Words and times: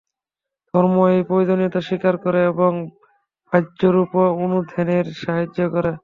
ধর্ম 0.73 0.95
এই 1.13 1.21
প্রয়োজনীয়তা 1.29 1.81
স্বীকার 1.87 2.15
করে 2.23 2.39
এবং 2.51 2.71
বাহ্যরূপও 3.51 4.27
অনুধ্যানের 4.43 5.05
সাহায্য 5.21 5.59
করে। 5.73 5.91